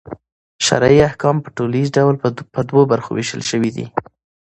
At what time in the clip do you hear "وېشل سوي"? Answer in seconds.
3.13-3.71